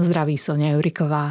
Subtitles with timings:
[0.00, 1.30] Zdraví Sonia Juriková.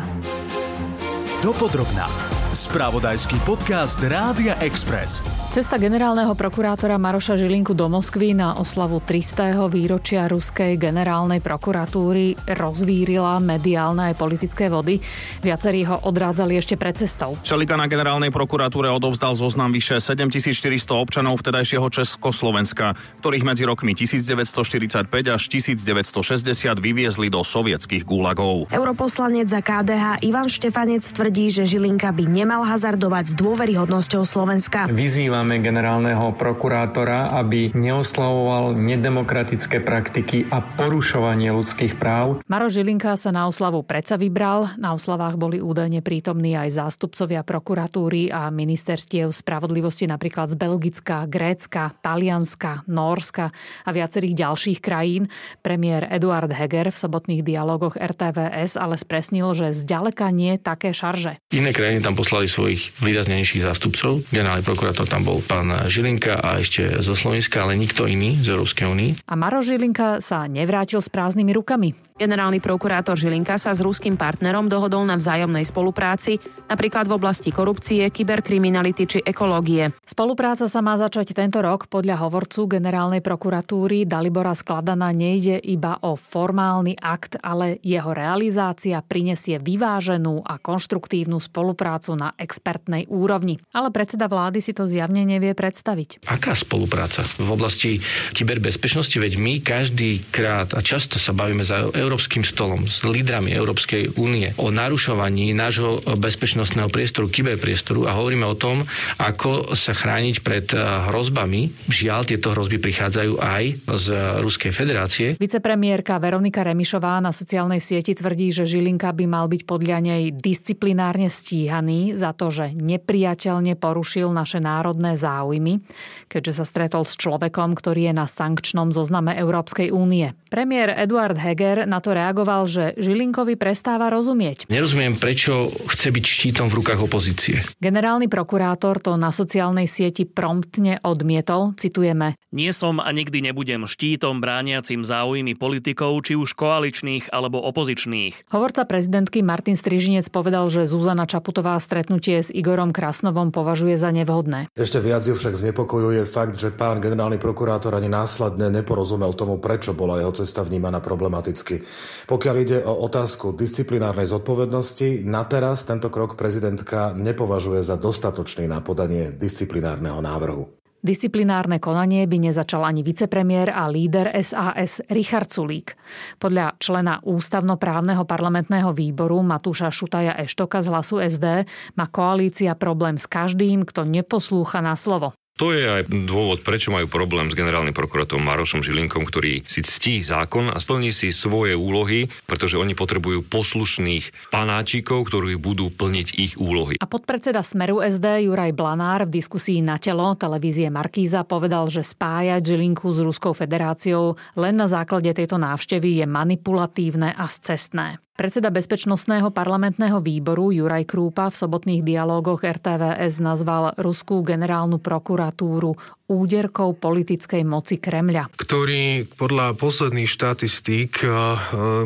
[1.43, 2.32] Dopodrobná.
[2.63, 5.19] Spravodajský podcast Rádia Express.
[5.51, 9.59] Cesta generálneho prokurátora Maroša Žilinku do Moskvy na oslavu 300.
[9.67, 15.03] výročia ruskej generálnej prokuratúry rozvírila mediálne aj politické vody.
[15.43, 17.35] Viacerí ho odrádzali ešte pred cestou.
[17.43, 25.11] Čelika na generálnej prokuratúre odovzdal zoznam vyše 7400 občanov vtedajšieho Československa, ktorých medzi rokmi 1945
[25.11, 28.71] až 1960 vyviezli do sovietských gulagov.
[28.71, 34.85] Europoslanec za KDH Ivan Štefanec tvrdí, že Žilinka by nemal hazardovať s dôveryhodnosťou Slovenska.
[34.85, 42.45] Vyzývame generálneho prokurátora, aby neoslavoval nedemokratické praktiky a porušovanie ľudských práv.
[42.45, 44.77] Maro Žilinka sa na oslavu predsa vybral.
[44.77, 51.95] Na oslavách boli údajne prítomní aj zástupcovia prokuratúry a ministerstiev spravodlivosti napríklad z Belgicka, Grécka,
[52.03, 53.55] Talianska, Norska
[53.87, 55.31] a viacerých ďalších krajín.
[55.63, 61.39] Premiér Eduard Heger v sobotných dialogoch RTVS ale spresnil, že zďaleka nie také šarže.
[61.55, 64.27] Iné krajiny tam poslali poslali svojich výraznejších zástupcov.
[64.27, 68.85] Generálny prokurátor tam bol pán Žilinka a ešte zo Slovenska, ale nikto iný z Európskej
[68.87, 69.15] únie.
[69.27, 71.95] A Maro Žilinka sa nevrátil s prázdnymi rukami.
[72.13, 76.37] Generálny prokurátor Žilinka sa s ruským partnerom dohodol na vzájomnej spolupráci,
[76.69, 79.89] napríklad v oblasti korupcie, kyberkriminality či ekológie.
[80.05, 81.89] Spolupráca sa má začať tento rok.
[81.89, 89.57] Podľa hovorcu generálnej prokuratúry Dalibora Skladana nejde iba o formálny akt, ale jeho realizácia prinesie
[89.57, 93.57] vyváženú a konštruktívnu spoluprácu na expertnej úrovni.
[93.73, 96.29] Ale predseda vlády si to zjavne nevie predstaviť.
[96.29, 97.97] Aká spolupráca v oblasti
[98.37, 99.17] kyberbezpečnosti?
[99.17, 104.51] Veď my každý krát a často sa bavíme za európskym stolom s lídrami Európskej únie
[104.59, 108.83] o narušovaní nášho bezpečnostného priestoru, kyberpriestoru a hovoríme o tom,
[109.23, 111.71] ako sa chrániť pred eh, hrozbami.
[111.87, 114.05] Žiaľ, tieto hrozby prichádzajú aj z
[114.43, 115.27] Ruskej federácie.
[115.39, 121.31] Vicepremiérka Veronika Remišová na sociálnej sieti tvrdí, že Žilinka by mal byť podľa nej disciplinárne
[121.31, 125.79] stíhaný za to, že nepriateľne porušil naše národné záujmy,
[126.27, 130.33] keďže sa stretol s človekom, ktorý je na sankčnom zozname Európskej únie.
[130.49, 134.65] Premiér Eduard Heger na to reagoval, že Žilinkovi prestáva rozumieť.
[134.65, 137.61] Nerozumiem, prečo chce byť štítom v rukách opozície.
[137.77, 142.33] Generálny prokurátor to na sociálnej sieti promptne odmietol, citujeme.
[142.49, 148.49] Nie som a nikdy nebudem štítom brániacim záujmy politikov, či už koaličných alebo opozičných.
[148.49, 154.73] Hovorca prezidentky Martin Strižinec povedal, že Zuzana Čaputová stretnutie s Igorom Krasnovom považuje za nevhodné.
[154.73, 159.93] Ešte viac ju však znepokojuje fakt, že pán generálny prokurátor ani následne neporozumel tomu, prečo
[159.93, 161.82] bola jeho cesta vnímaná problematicky.
[162.29, 168.79] Pokiaľ ide o otázku disciplinárnej zodpovednosti, na teraz tento krok prezidentka nepovažuje za dostatočný na
[168.79, 170.83] podanie disciplinárneho návrhu.
[171.03, 175.99] Disciplinárne konanie by nezačal ani vicepremiér a líder SAS Richard Sulík.
[176.39, 181.67] Podľa člena ústavnoprávneho parlamentného výboru Matúša Šutaja Eštoka z hlasu SD
[181.99, 185.35] má koalícia problém s každým, kto neposlúcha na slovo.
[185.61, 190.17] To je aj dôvod, prečo majú problém s generálnym prokurátorom Marošom Žilinkom, ktorý si ctí
[190.25, 196.53] zákon a splní si svoje úlohy, pretože oni potrebujú poslušných panáčikov, ktorí budú plniť ich
[196.57, 196.97] úlohy.
[196.97, 202.73] A podpredseda Smeru SD Juraj Blanár v diskusii na telo televízie Markíza povedal, že spájať
[202.73, 208.17] Žilinku s Ruskou federáciou len na základe tejto návštevy je manipulatívne a scestné.
[208.33, 215.93] Predseda Bezpečnostného parlamentného výboru Juraj Krúpa v sobotných dialógoch RTVS nazval ruskú generálnu prokuratúru
[216.25, 218.57] úderkou politickej moci Kremľa.
[218.57, 221.29] Ktorý podľa posledných štatistík e,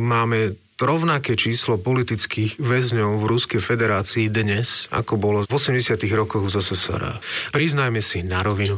[0.03, 5.97] máme rovnaké číslo politických väzňov v Ruskej federácii dnes, ako bolo v 80.
[6.13, 7.03] rokoch v ZSSR.
[7.49, 8.77] Priznajme si na rovinu.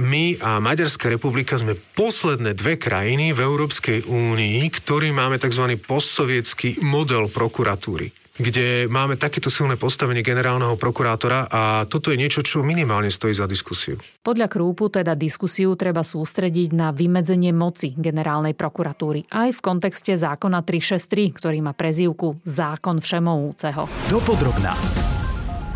[0.00, 5.76] My a Maďarská republika sme posledné dve krajiny v Európskej únii, ktorí máme tzv.
[5.84, 12.66] postsovietský model prokuratúry kde máme takéto silné postavenie generálneho prokurátora a toto je niečo, čo
[12.66, 13.94] minimálne stojí za diskusiu.
[14.26, 20.66] Podľa Krúpu teda diskusiu treba sústrediť na vymedzenie moci generálnej prokuratúry aj v kontexte zákona
[20.66, 23.86] 363, ktorý má prezývku Zákon všemohúceho.
[24.10, 25.13] Dopodrobná.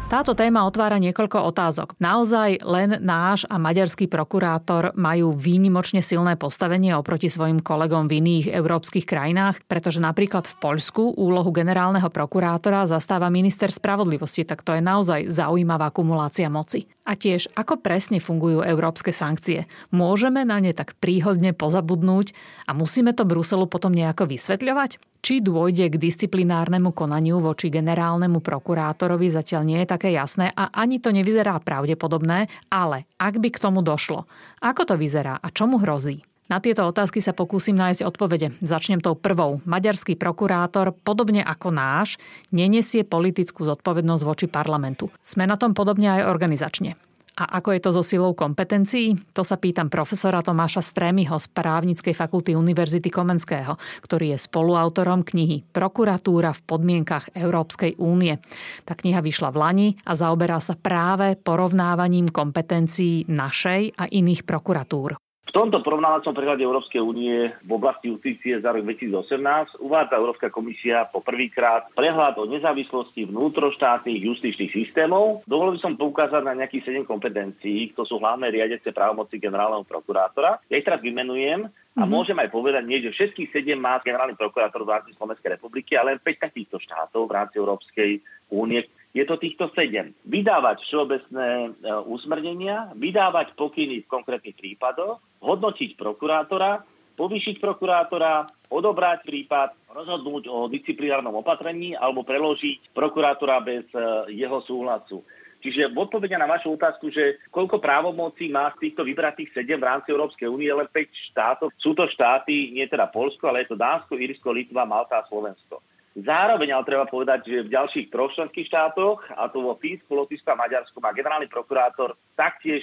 [0.09, 1.93] Táto téma otvára niekoľko otázok.
[2.01, 8.57] Naozaj len náš a maďarský prokurátor majú výnimočne silné postavenie oproti svojim kolegom v iných
[8.57, 14.81] európskych krajinách, pretože napríklad v Poľsku úlohu generálneho prokurátora zastáva minister spravodlivosti, tak to je
[14.81, 16.89] naozaj zaujímavá kumulácia moci.
[17.09, 19.65] A tiež, ako presne fungujú európske sankcie.
[19.89, 22.37] Môžeme na ne tak príhodne pozabudnúť
[22.69, 25.01] a musíme to Bruselu potom nejako vysvetľovať?
[25.25, 31.01] Či dôjde k disciplinárnemu konaniu voči generálnemu prokurátorovi zatiaľ nie je také jasné a ani
[31.01, 34.29] to nevyzerá pravdepodobné, ale ak by k tomu došlo,
[34.61, 36.28] ako to vyzerá a čomu hrozí?
[36.49, 38.56] Na tieto otázky sa pokúsim nájsť odpovede.
[38.65, 39.61] Začnem tou prvou.
[39.69, 42.17] Maďarský prokurátor, podobne ako náš,
[42.56, 45.12] nenesie politickú zodpovednosť voči parlamentu.
[45.21, 46.97] Sme na tom podobne aj organizačne.
[47.39, 49.15] A ako je to so silou kompetencií?
[49.37, 55.62] To sa pýtam profesora Tomáša Strémyho z Právnickej fakulty Univerzity Komenského, ktorý je spoluautorom knihy
[55.71, 58.41] Prokuratúra v podmienkach Európskej únie.
[58.83, 65.28] Tá kniha vyšla v Lani a zaoberá sa práve porovnávaním kompetencií našej a iných prokuratúr.
[65.49, 71.09] V tomto porovnávacom prehľade Európskej únie v oblasti justície za rok 2018 uvádza Európska komisia
[71.09, 75.41] po prvýkrát prehľad o nezávislosti vnútroštátnych justičných systémov.
[75.49, 80.61] Dovolil by som poukázať na nejakých 7 kompetencií, to sú hlavné riadece právomoci generálneho prokurátora.
[80.69, 82.12] Ja ich teraz vymenujem a mm-hmm.
[82.12, 86.21] môžem aj povedať, nie, že všetkých 7 má generálny prokurátor v rámci Slovenskej republiky, ale
[86.21, 88.21] len 5 takýchto štátov v rámci Európskej
[88.53, 88.85] únie,
[89.17, 90.13] je to týchto sedem.
[90.29, 91.71] Vydávať všeobecné e,
[92.07, 96.85] usmernenia, vydávať pokyny v konkrétnych prípadoch, hodnotiť prokurátora,
[97.17, 105.25] povýšiť prokurátora, odobrať prípad, rozhodnúť o disciplinárnom opatrení alebo preložiť prokurátora bez e, jeho súhlasu.
[105.59, 109.89] Čiže v odpovede na vašu otázku, že koľko právomocí má z týchto vybratých 7 v
[109.91, 111.75] rámci Európskej únie, len 5 štátov.
[111.75, 115.83] Sú to štáty, nie teda Polsko, ale je to Dánsko, Írsko, Litva, Malta a Slovensko.
[116.19, 120.49] Zároveň ale treba povedať, že v ďalších troch členských štátoch, a to vo Fínsku, Lotyšsku
[120.50, 122.82] a Maďarsku, má generálny prokurátor taktiež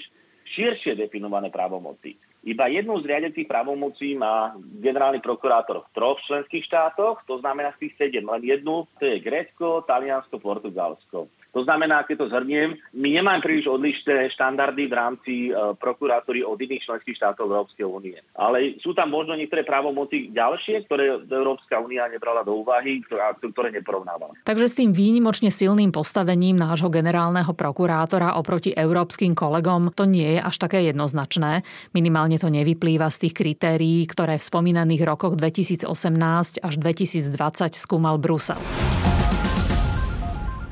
[0.55, 2.15] širšie definované právomoci.
[2.45, 7.89] Iba jednu z riadecích právomocí má generálny prokurátor v troch členských štátoch, to znamená z
[7.89, 11.25] tých sedem, len jednu, to je Grécko, Taliansko, Portugalsko.
[11.55, 15.49] To znamená, keď to zhrniem, my nemáme príliš odlišné štandardy v rámci e,
[15.79, 18.19] prokurátory od iných členských štátov Európskej únie.
[18.35, 23.71] Ale sú tam možno niektoré právomoci ďalšie, ktoré Európska únia nebrala do úvahy a ktoré
[23.71, 24.35] neporovnávala.
[24.43, 30.41] Takže s tým výnimočne silným postavením nášho generálneho prokurátora oproti európskym kolegom to nie je
[30.43, 31.63] až také jednoznačné.
[31.95, 35.87] Minimálne to nevyplýva z tých kritérií, ktoré v spomínaných rokoch 2018
[36.59, 38.59] až 2020 skúmal Brusel.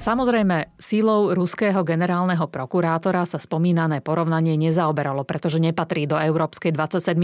[0.03, 7.15] Samozrejme, sílou ruského generálneho prokurátora sa spomínané porovnanie nezaoberalo, pretože nepatrí do Európskej 27.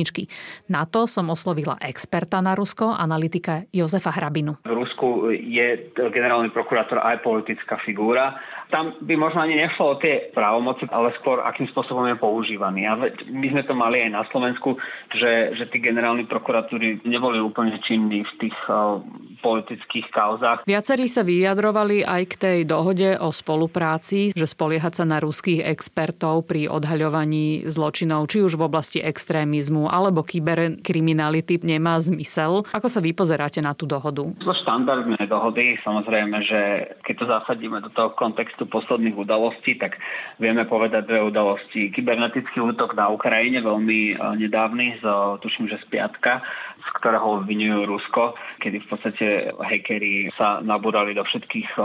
[0.72, 4.64] Na to som oslovila experta na Rusko, analytika Jozefa Hrabinu.
[4.64, 8.40] V Rusku je generálny prokurátor aj politická figúra
[8.70, 12.86] tam by možno ani nešlo o tie právomoci, ale skôr akým spôsobom je používaný.
[12.86, 12.94] A
[13.26, 14.78] my sme to mali aj na Slovensku,
[15.10, 19.02] že, že tí generálni prokuratúry neboli úplne činní v tých uh,
[19.42, 20.70] politických kauzách.
[20.70, 26.46] Viacerí sa vyjadrovali aj k tej dohode o spolupráci, že spoliehať sa na ruských expertov
[26.46, 32.70] pri odhaľovaní zločinov, či už v oblasti extrémizmu alebo kyberkriminality nemá zmysel.
[32.70, 34.22] Ako sa vy pozeráte na tú dohodu?
[34.22, 36.62] To štandardné dohody, samozrejme, že
[37.02, 39.96] keď to zasadíme do toho kontextu kontextu posledných udalostí, tak
[40.40, 41.88] vieme povedať dve udalosti.
[41.96, 45.04] Kybernetický útok na Ukrajine, veľmi e, nedávny, z,
[45.40, 46.44] tuším, že z piatka,
[46.80, 49.28] z ktorého obvinujú Rusko, kedy v podstate
[49.60, 51.82] hackeri sa nabúrali do všetkých e,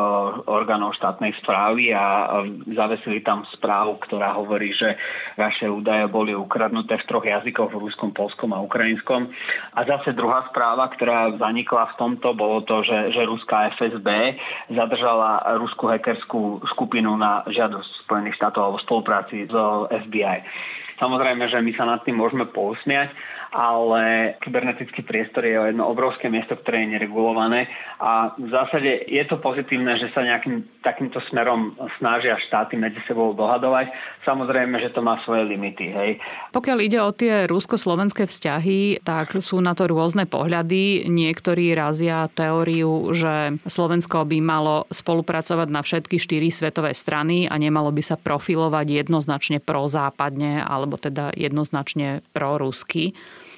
[0.46, 4.94] orgánov štátnej správy a zavesili tam správu, ktorá hovorí, že
[5.34, 9.30] vaše údaje boli ukradnuté v troch jazykoch, v ruskom, polskom a ukrajinskom.
[9.74, 14.38] A zase druhá správa, ktorá zanikla v tomto, bolo to, že, že ruská FSB
[14.70, 19.54] zadržala ruskú hackerskú skupinu na žiadosť Spojených štátov alebo spolupráci s
[19.90, 20.46] FBI.
[20.94, 23.10] Samozrejme, že my sa nad tým môžeme pousmiať,
[23.54, 27.70] ale kybernetický priestor je jedno obrovské miesto, ktoré je neregulované
[28.02, 33.30] a v zásade je to pozitívne, že sa nejakým takýmto smerom snažia štáty medzi sebou
[33.30, 33.94] dohadovať.
[34.26, 35.94] Samozrejme, že to má svoje limity.
[35.94, 36.10] Hej.
[36.50, 41.06] Pokiaľ ide o tie rusko-slovenské vzťahy, tak sú na to rôzne pohľady.
[41.06, 47.94] Niektorí razia teóriu, že Slovensko by malo spolupracovať na všetky štyri svetové strany a nemalo
[47.94, 53.14] by sa profilovať jednoznačne prozápadne alebo teda jednoznačne prorusky.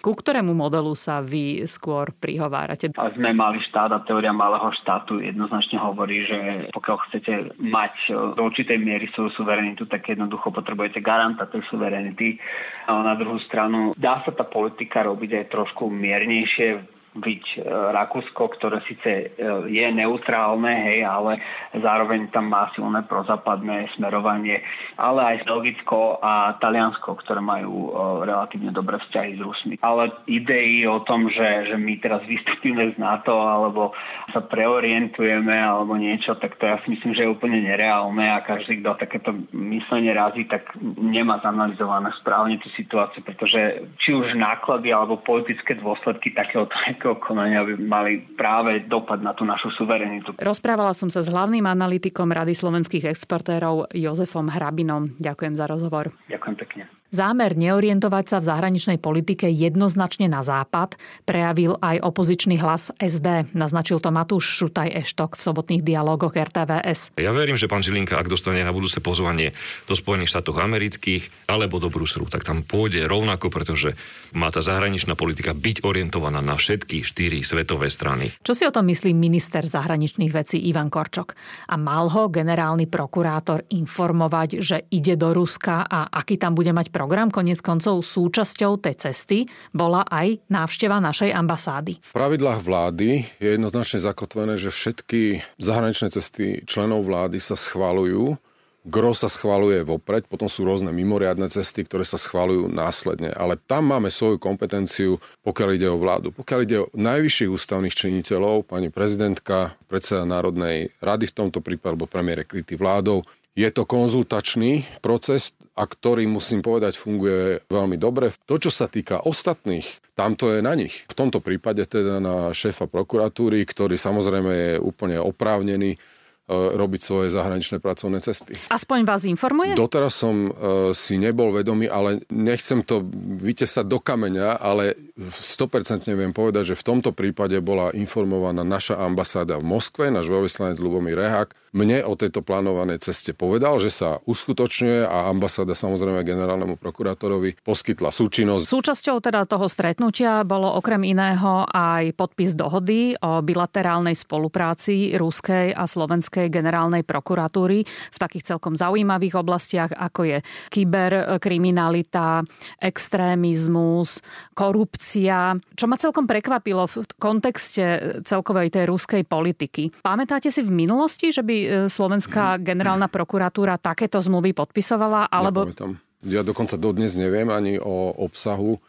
[0.06, 2.94] Ku ktorému modelu sa vy skôr prihovárate?
[2.94, 8.40] A sme mali štát a teória malého štátu jednoznačne hovorí, že pokiaľ chcete mať do
[8.46, 12.38] určitej miery svoju suverenitu, tak jednoducho potrebujete garanta tej suverenity.
[12.86, 18.52] A na druhú stranu dá sa tá politika robiť aj trošku miernejšie byť e, Rakúsko,
[18.56, 19.26] ktoré síce e,
[19.73, 21.40] je neutrálne, hej, ale
[21.73, 24.61] zároveň tam má silné prozapadné smerovanie,
[25.00, 27.90] ale aj Belgicko a Taliansko, ktoré majú e,
[28.28, 29.75] relatívne dobré vzťahy s Rusmi.
[29.80, 33.96] Ale idei o tom, že, že my teraz vystúpime z NATO alebo
[34.30, 38.85] sa preorientujeme alebo niečo, tak to ja si myslím, že je úplne nereálne a každý,
[38.85, 45.20] kto takéto myslenie razí, tak nemá zanalizované správne tú situáciu, pretože či už náklady alebo
[45.20, 50.34] politické dôsledky takéhoto politického konania by mali práve dopad na tú našu suverenitu.
[50.42, 55.14] Rozprávala som sa s hlavným analytikom Rady slovenských exportérov Jozefom Hrabinom.
[55.22, 56.10] Ďakujem za rozhovor.
[56.26, 56.82] Ďakujem pekne.
[57.14, 63.54] Zámer neorientovať sa v zahraničnej politike jednoznačne na západ prejavil aj opozičný hlas SD.
[63.54, 67.14] Naznačil to Matúš Šutaj Eštok v sobotných dialogoch RTVS.
[67.22, 69.54] Ja verím, že pán Žilinka, ak dostane na budúce pozvanie
[69.86, 73.94] do Spojených štátov amerických alebo do Bruselu, tak tam pôjde rovnako, pretože
[74.34, 78.34] má tá zahraničná politika byť orientovaná na všetky štyri svetové strany.
[78.42, 81.38] Čo si o tom myslí minister zahraničných vecí Ivan Korčok?
[81.70, 86.96] A mal ho generálny prokurátor informovať, že ide do Ruska a aký tam bude mať
[86.97, 87.29] program.
[87.29, 89.38] Konec koncov súčasťou tej cesty
[89.76, 92.00] bola aj návšteva našej ambasády.
[92.00, 98.41] V pravidlách vlády je jednoznačne zakotvené, že všetky zahraničné cesty členov vlády sa schválujú
[98.87, 103.35] Gro sa schvaluje vopred, potom sú rôzne mimoriadne cesty, ktoré sa schvalujú následne.
[103.35, 106.31] Ale tam máme svoju kompetenciu, pokiaľ ide o vládu.
[106.31, 112.07] Pokiaľ ide o najvyšších ústavných činiteľov, pani prezidentka, predseda Národnej rady v tomto prípade, alebo
[112.07, 118.32] premiére krytý vládou, je to konzultačný proces, a ktorý, musím povedať, funguje veľmi dobre.
[118.48, 119.84] To, čo sa týka ostatných,
[120.16, 121.04] tam to je na nich.
[121.08, 126.00] V tomto prípade teda na šéfa prokuratúry, ktorý samozrejme je úplne oprávnený
[126.47, 128.55] robiť svoje zahraničné pracovné cesty.
[128.71, 129.75] Aspoň vás informuje?
[129.75, 130.50] Doteraz som e,
[130.95, 133.03] si nebol vedomý, ale nechcem to
[133.43, 139.59] vytesať do kameňa, ale 100% viem povedať, že v tomto prípade bola informovaná naša ambasáda
[139.59, 145.05] v Moskve, náš veľvyslanec Lubomír Rehák, mne o tejto plánovanej ceste povedal, že sa uskutočňuje
[145.05, 148.65] a ambasáda samozrejme generálnemu prokurátorovi poskytla súčinnosť.
[148.65, 155.85] Súčasťou teda toho stretnutia bolo okrem iného aj podpis dohody o bilaterálnej spolupráci Ruskej a
[155.85, 160.38] Slovenskej generálnej prokuratúry v takých celkom zaujímavých oblastiach, ako je
[160.73, 162.43] kyberkriminalita,
[162.81, 164.25] extrémizmus,
[164.57, 167.85] korupcia, čo ma celkom prekvapilo v kontexte
[168.25, 169.93] celkovej tej ruskej politiky.
[170.00, 175.28] Pamätáte si v minulosti, že by E, slovenská generálna prokuratúra takéto zmluvy podpisovala?
[175.28, 175.69] Alebo...
[175.69, 175.93] Nepamätám.
[176.26, 178.81] Ja dokonca dodnes neviem ani o obsahu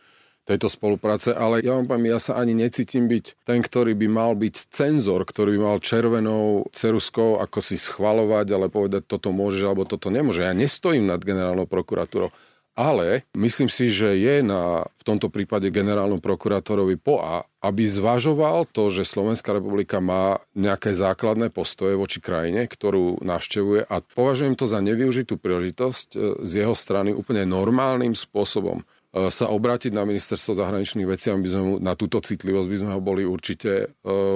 [0.47, 4.31] tejto spolupráce, ale ja vám poviem, ja sa ani necítim byť ten, ktorý by mal
[4.33, 9.83] byť cenzor, ktorý by mal červenou ceruskou, ako si schvalovať, ale povedať, toto môže alebo
[9.83, 10.47] toto nemôže.
[10.47, 12.31] Ja nestojím nad generálnou prokuratúrou.
[12.77, 18.93] Ale myslím si, že je na, v tomto prípade generálnom prokurátorovi POA, aby zvažoval to,
[18.93, 24.77] že Slovenská republika má nejaké základné postoje voči krajine, ktorú navštevuje a považujem to za
[24.85, 28.85] nevyužitú príležitosť e, z jeho strany úplne normálnym spôsobom
[29.31, 33.01] sa obrátiť na ministerstvo zahraničných vecí, aby sme mu na túto citlivosť by sme ho
[33.01, 33.85] boli určite e,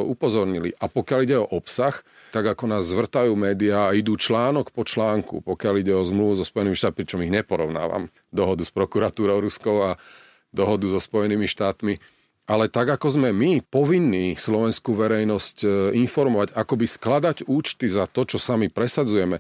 [0.07, 0.73] upozornili.
[0.81, 1.93] A pokiaľ ide o obsah,
[2.33, 6.45] tak ako nás zvrtajú médiá a idú článok po článku, pokiaľ ide o zmluvu so
[6.47, 10.01] Spojenými štátmi, pričom ich neporovnávam, dohodu s prokuratúrou Ruskou a
[10.49, 12.01] dohodu so Spojenými štátmi.
[12.49, 15.67] Ale tak, ako sme my povinní slovenskú verejnosť e,
[16.01, 19.39] informovať, akoby skladať účty za to, čo sami presadzujeme,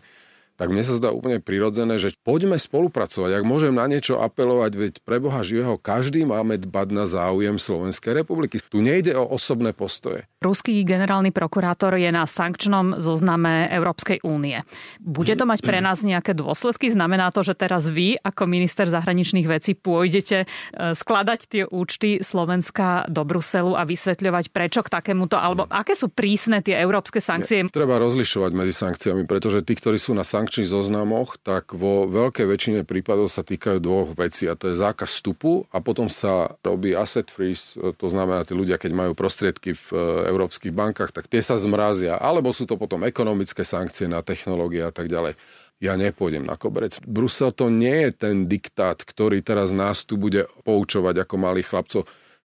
[0.61, 3.41] tak mne sa zdá úplne prirodzené, že poďme spolupracovať.
[3.41, 8.21] Ak môžem na niečo apelovať, veď pre Boha živého každý máme dbať na záujem Slovenskej
[8.21, 8.61] republiky.
[8.61, 10.29] Tu nejde o osobné postoje.
[10.37, 14.61] Ruský generálny prokurátor je na sankčnom zozname Európskej únie.
[15.01, 16.93] Bude to mať pre nás nejaké dôsledky?
[16.93, 20.47] Znamená to, že teraz vy, ako minister zahraničných vecí, pôjdete e,
[20.93, 26.61] skladať tie účty Slovenska do Bruselu a vysvetľovať, prečo k takémuto, alebo aké sú prísne
[26.61, 27.65] tie európske sankcie?
[27.65, 32.03] Nie, treba rozlišovať medzi sankciami, pretože tí, ktorí sú na sankciách, sankčných zoznamoch, tak vo
[32.11, 36.59] veľkej väčšine prípadov sa týkajú dvoch vecí a to je zákaz vstupu a potom sa
[36.59, 41.31] robí asset freeze, to znamená, tí ľudia, keď majú prostriedky v e, európskych bankách, tak
[41.31, 45.39] tie sa zmrazia, alebo sú to potom ekonomické sankcie na technológie a tak ďalej
[45.79, 46.99] ja nepôjdem na koberec.
[47.07, 52.01] Brusel to nie je ten diktát, ktorý teraz nás tu bude poučovať ako malých chlapcov.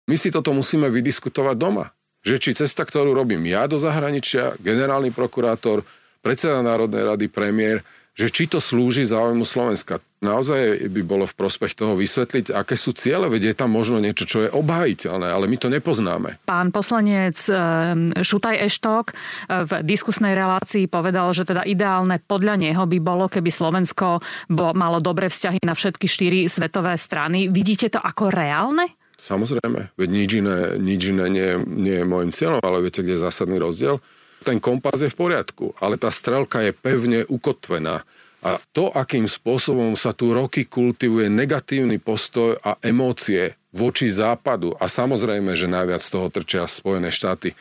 [0.05, 1.97] My si toto musíme vydiskutovať doma.
[2.23, 5.83] Že či cesta, ktorú robím ja do zahraničia, generálny prokurátor,
[6.25, 9.99] predseda Národnej rady, premiér, že či to slúži záujmu Slovenska.
[10.23, 14.25] Naozaj by bolo v prospech toho vysvetliť, aké sú ciele, veď je tam možno niečo,
[14.25, 16.39] čo je obhájiteľné, ale my to nepoznáme.
[16.47, 22.87] Pán poslanec ehm, Šutaj Eštok eh, v diskusnej relácii povedal, že teda ideálne podľa neho
[22.87, 24.23] by bolo, keby Slovensko
[24.55, 27.51] malo dobré vzťahy na všetky štyri svetové strany.
[27.51, 28.95] Vidíte to ako reálne?
[29.19, 33.25] Samozrejme, veď nič iné, nič iné nie, nie je môjim cieľom, ale viete, kde je
[33.25, 33.99] zásadný rozdiel?
[34.45, 38.05] Ten kompas je v poriadku, ale tá strelka je pevne ukotvená.
[38.45, 44.85] A to, akým spôsobom sa tu roky kultivuje negatívny postoj a emócie voči západu a
[44.85, 47.57] samozrejme, že najviac z toho trčia Spojené štáty,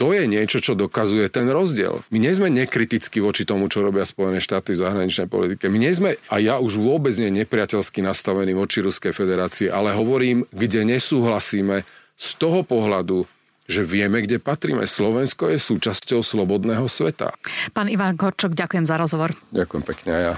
[0.00, 2.00] to je niečo, čo dokazuje ten rozdiel.
[2.08, 5.68] My nie sme nekriticky voči tomu, čo robia Spojené štáty v zahraničnej politike.
[5.68, 10.48] My nie sme, a ja už vôbec nie nepriateľsky nastavený voči Ruskej federácii, ale hovorím,
[10.56, 11.84] kde nesúhlasíme
[12.16, 13.28] z toho pohľadu,
[13.70, 14.82] že vieme, kde patríme.
[14.82, 17.30] Slovensko je súčasťou slobodného sveta.
[17.70, 19.30] Pán Ivan Korčok, ďakujem za rozhovor.
[19.54, 20.34] Ďakujem pekne aj ja.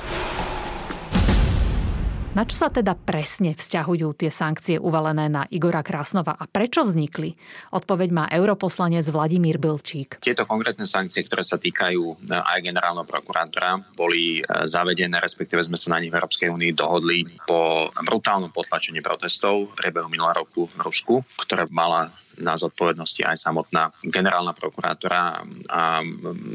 [2.32, 7.36] Na čo sa teda presne vzťahujú tie sankcie uvalené na Igora Krásnova a prečo vznikli?
[7.76, 10.16] Odpoveď má europoslanec Vladimír Bilčík.
[10.16, 15.76] Tieto konkrétne sankcie, ktoré sa týkajú e, aj generálneho prokurátora, boli e, zavedené, respektíve sme
[15.76, 20.72] sa na nich v Európskej únii dohodli po brutálnom potlačení protestov v priebehu minulého roku
[20.72, 22.08] v Rusku, ktoré mala
[22.42, 26.02] na zodpovednosti aj samotná generálna prokurátora a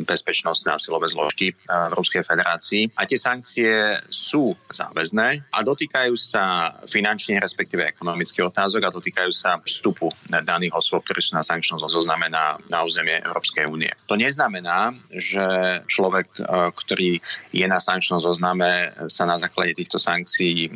[0.04, 2.94] bezpečnostné a silové zložky v Ruskej federácii.
[3.00, 9.58] A tie sankcie sú záväzné a dotýkajú sa finančne, respektíve ekonomických otázok a dotýkajú sa
[9.64, 13.90] vstupu daných osôb, ktorí sú na sankčnom zozname na, na územie Európskej únie.
[14.12, 16.42] To neznamená, že človek, e,
[16.76, 17.10] ktorý
[17.56, 20.70] je na sankčnom zozname, sa na základe týchto sankcií e,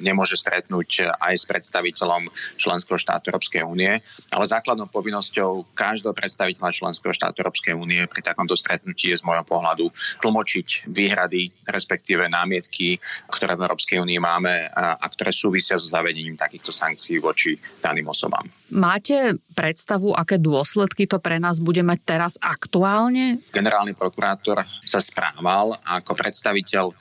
[0.00, 4.00] nemôže stretnúť aj s predstaviteľom členského štátu Európskej únie,
[4.32, 9.42] ale základnou povinnosťou každého predstaviteľa členského štátu Európskej únie pri takomto stretnutí je z môjho
[9.42, 9.90] pohľadu
[10.22, 16.38] tlmočiť výhrady, respektíve námietky, ktoré v Európskej únii máme a, a ktoré súvisia so zavedením
[16.38, 18.46] takýchto sankcií voči daným osobám.
[18.70, 23.42] Máte predstavu, aké dôsledky to pre nás bude mať teraz aktuálne?
[23.50, 26.94] Generálny prokurátor sa správal ako predstaviteľ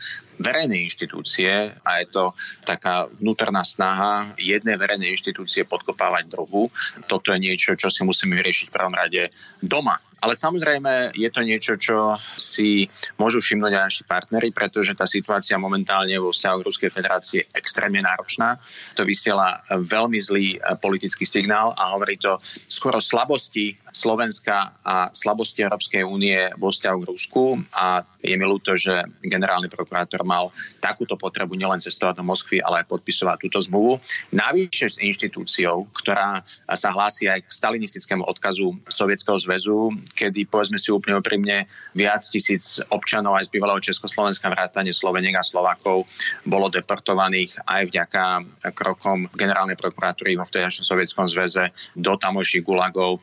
[0.43, 2.35] verejnej inštitúcie a je to
[2.67, 6.67] taká vnútorná snaha jednej verejnej inštitúcie podkopávať druhú.
[7.07, 9.31] Toto je niečo, čo si musíme vyriešiť v prvom rade
[9.63, 12.87] doma ale samozrejme je to niečo, čo si
[13.19, 17.99] môžu všimnúť aj naši partnery, pretože tá situácia momentálne vo vzťahu Ruskej federácie je extrémne
[17.99, 18.55] náročná.
[18.95, 22.39] To vysiela veľmi zlý eh, politický signál a hovorí to
[22.71, 27.43] skôr o slabosti Slovenska a slabosti Európskej únie vo vzťahu k Rusku
[27.75, 30.47] a je mi ľúto, že generálny prokurátor mal
[30.79, 33.99] takúto potrebu nielen cestovať do Moskvy, ale aj podpisovať túto zmluvu.
[34.31, 36.39] Navyše s inštitúciou, ktorá
[36.71, 42.79] sa hlási aj k stalinistickému odkazu Sovietskeho zväzu, kedy, povedzme si úplne úprimne, viac tisíc
[42.87, 46.07] občanov aj z bývalého Československa, vrátane Sloveniek a Slovákov
[46.47, 48.23] bolo deportovaných aj vďaka
[48.71, 53.19] krokom generálnej prokuratúry vo vtedajšom Sovietskom zväze do tamojších gulagov.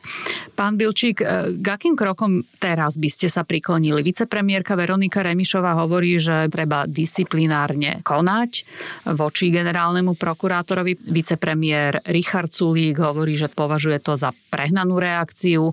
[0.53, 4.05] Pán Bilčík, e, k akým krokom teraz by ste sa priklonili?
[4.05, 8.67] Vicepremiérka Veronika Remišová hovorí, že treba disciplinárne konať
[9.15, 11.07] voči generálnemu prokurátorovi.
[11.07, 15.71] Vicepremiér Richard Sulík hovorí, že považuje to za prehnanú reakciu.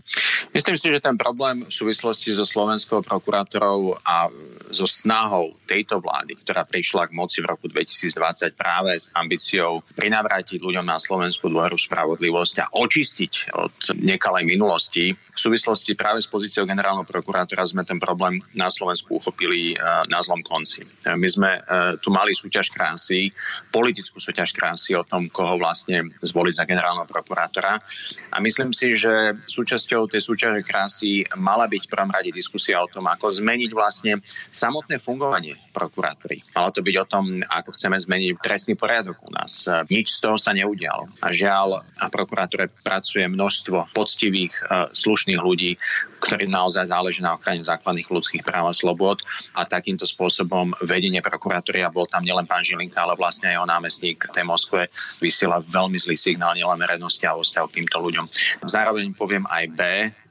[0.54, 4.30] Myslím si, že ten problém v súvislosti so slovenskou prokurátorou a
[4.70, 10.62] so snahou tejto vlády, ktorá prišla k moci v roku 2020 práve s ambíciou prinavrátiť
[10.62, 15.10] ľuďom na Slovensku dôveru spravodlivosť a očistiť od nekalej minulosti.
[15.10, 19.76] V súvislosti práve s pozíciou generálneho prokurátora sme ten problém na Slovensku uchopili e,
[20.08, 20.84] na zlom konci.
[20.84, 21.60] E, my sme e,
[22.00, 23.32] tu mali súťaž krásy,
[23.72, 27.80] politickú súťaž krásy o tom, koho vlastne zvoliť za generálneho prokurátora.
[28.32, 32.90] A myslím si, že súčasťou tej súťaže krásy mala byť v prvom rade diskusia o
[32.90, 34.20] tom, ako zmeniť vlastne
[34.52, 36.44] samotné fungovanie prokuratúry.
[36.52, 39.64] Malo to byť o tom, ako chceme zmeniť trestný poriadok u nás.
[39.88, 41.08] Nič z toho sa neudialo.
[41.24, 44.54] A žiaľ, a prokuratúre pracuje množstvo poctivých,
[44.92, 45.78] slušných ľudí,
[46.20, 49.22] ktorým naozaj záleží na ochrane základných ľudských práv a slobod.
[49.54, 53.66] A takýmto spôsobom vedenie prokuratúry, a bol tam nielen pán Žilinka, ale vlastne aj jeho
[53.66, 54.90] námestník tej Moskve,
[55.22, 58.26] vysiela veľmi zlý signál nielen verejnosti a k týmto ľuďom.
[58.66, 59.82] Zároveň poviem aj B,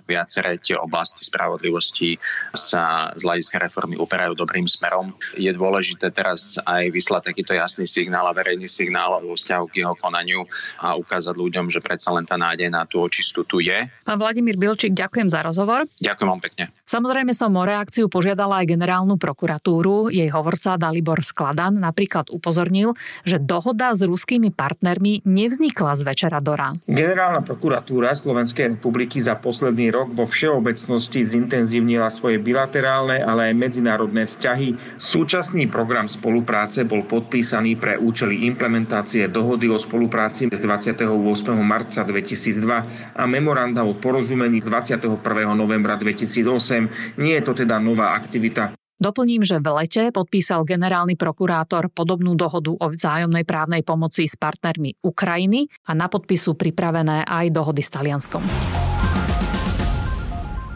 [0.08, 2.16] viaceré tie oblasti spravodlivosti
[2.56, 5.12] sa z hľadiska reformy uperajú dobrým smerom.
[5.36, 9.94] Je dôležité teraz aj vyslať takýto jasný signál a verejný signál vo vzťahu k jeho
[10.00, 10.48] konaniu
[10.80, 13.84] a ukázať ľuďom, že predsa len tá nádej na tú očistu tu je.
[14.08, 15.84] Pán Vladimír Bilčík, ďakujem za rozhovor.
[16.00, 16.64] Ďakujem vám pekne.
[16.88, 20.08] Samozrejme som o reakciu požiadala aj generálnu prokuratúru.
[20.08, 22.96] Jej hovorca Dalibor Skladan napríklad upozornil,
[23.28, 26.80] že dohoda s ruskými partnermi nevznikla z večera do rán.
[26.88, 34.30] Generálna prokuratúra Slovenskej republiky za posledný rok vo všeobecnosti zintenzívnila svoje bilaterálne, ale aj medzinárodné
[34.30, 35.00] vzťahy.
[35.02, 41.02] Súčasný program spolupráce bol podpísaný pre účely implementácie dohody o spolupráci z 28.
[41.64, 45.18] marca 2002 a memoranda o porozumení z 21.
[45.58, 47.18] novembra 2008.
[47.18, 48.78] Nie je to teda nová aktivita.
[48.98, 54.98] Doplním, že v lete podpísal generálny prokurátor podobnú dohodu o vzájomnej právnej pomoci s partnermi
[55.06, 58.42] Ukrajiny a na podpisu pripravené aj dohody s Talianskom.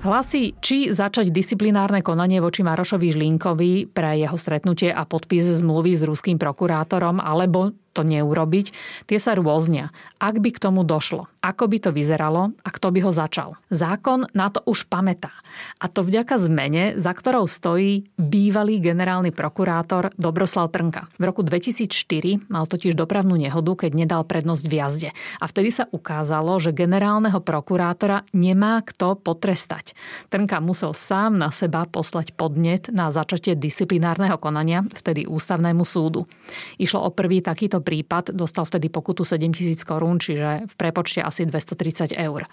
[0.02, 6.02] Hlasy, či začať disciplinárne konanie voči Marošovi Žlínkovi pre jeho stretnutie a podpis zmluvy s
[6.02, 8.74] ruským prokurátorom, alebo to neurobiť,
[9.06, 9.92] tie sa rôznia.
[10.18, 13.58] Ak by k tomu došlo, ako by to vyzeralo a kto by ho začal.
[13.74, 15.34] Zákon na to už pamätá.
[15.82, 21.12] A to vďaka zmene, za ktorou stojí bývalý generálny prokurátor Dobroslav Trnka.
[21.18, 25.10] V roku 2004 mal totiž dopravnú nehodu, keď nedal prednosť v jazde.
[25.42, 29.98] A vtedy sa ukázalo, že generálneho prokurátora nemá kto potrestať.
[30.30, 36.30] Trnka musel sám na seba poslať podnet na začatie disciplinárneho konania, vtedy ústavnému súdu.
[36.78, 42.16] Išlo o prvý takýto prípad, dostal vtedy pokutu 7000 korún, čiže v prepočte asi 230
[42.16, 42.48] eur.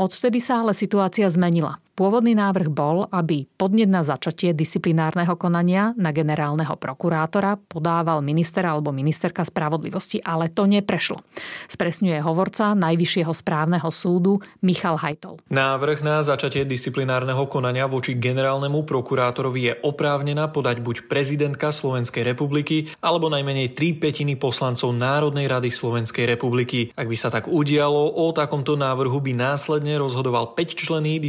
[0.00, 1.78] Odvtedy sa ale situácia zmenila.
[1.92, 8.96] Pôvodný návrh bol, aby podnet na začatie disciplinárneho konania na generálneho prokurátora podával minister alebo
[8.96, 11.20] ministerka spravodlivosti, ale to neprešlo.
[11.68, 15.44] Spresňuje hovorca Najvyššieho správneho súdu Michal Hajtol.
[15.52, 22.88] Návrh na začatie disciplinárneho konania voči generálnemu prokurátorovi je oprávnená podať buď prezidentka Slovenskej republiky
[23.04, 26.88] alebo najmenej 3 petiny poslancov Národnej rady Slovenskej republiky.
[26.96, 31.20] Ak by sa tak udialo, o takomto návrhu by následne rozhodoval 5 člený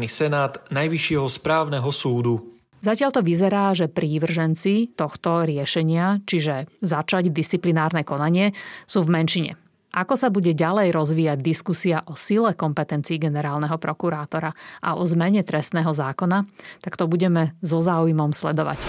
[0.00, 2.56] disciplinárny senát Najvyššieho správneho súdu.
[2.80, 8.56] Zatiaľ to vyzerá, že prívrženci tohto riešenia, čiže začať disciplinárne konanie,
[8.88, 9.52] sú v menšine.
[9.92, 15.92] Ako sa bude ďalej rozvíjať diskusia o sile kompetencií generálneho prokurátora a o zmene trestného
[15.92, 16.46] zákona,
[16.80, 18.80] tak to budeme so záujmom sledovať.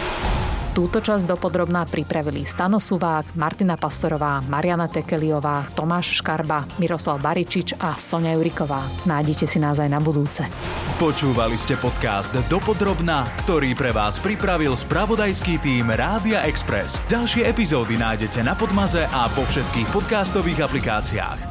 [0.71, 7.99] Túto časť dopodrobná pripravili Stano Suvák, Martina Pastorová, Mariana Tekeliová, Tomáš Škarba, Miroslav Baričič a
[7.99, 8.79] Sonia Juriková.
[9.03, 10.47] Nájdete si nás aj na budúce.
[10.95, 16.95] Počúvali ste podcast Dopodrobná, ktorý pre vás pripravil spravodajský tým Rádia Express.
[17.11, 21.50] Ďalšie epizódy nájdete na Podmaze a vo všetkých podcastových aplikáciách.